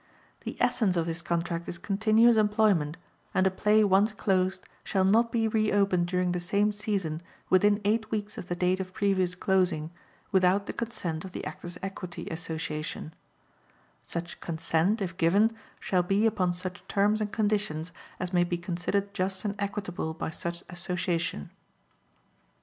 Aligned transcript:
The 0.45 0.57
essence 0.59 0.97
of 0.97 1.05
this 1.05 1.21
contract 1.21 1.69
is 1.69 1.77
continuous 1.77 2.35
employment 2.35 2.97
and 3.35 3.45
a 3.45 3.51
play 3.51 3.83
once 3.83 4.13
closed 4.13 4.63
shall 4.83 5.03
not 5.05 5.31
be 5.31 5.47
re 5.47 5.71
opened 5.71 6.07
during 6.07 6.31
the 6.31 6.39
same 6.39 6.71
season 6.71 7.21
within 7.51 7.79
eight 7.85 8.09
weeks 8.09 8.35
of 8.35 8.47
the 8.47 8.55
date 8.55 8.79
of 8.79 8.95
previous 8.95 9.35
closing, 9.35 9.91
without 10.31 10.65
the 10.65 10.73
consent 10.73 11.23
of 11.23 11.33
the 11.33 11.45
Actors' 11.45 11.77
Equity 11.83 12.27
Association. 12.31 13.13
Such 14.01 14.39
consent, 14.39 15.03
if 15.03 15.17
given, 15.17 15.51
shall 15.79 16.01
be 16.01 16.25
upon 16.25 16.53
such 16.55 16.81
terms 16.87 17.21
and 17.21 17.31
conditions 17.31 17.91
as 18.19 18.33
may 18.33 18.43
be 18.43 18.57
considered 18.57 19.13
just 19.13 19.45
and 19.45 19.53
equitable 19.59 20.15
by 20.15 20.31
such 20.31 20.63
Association. 20.67 21.51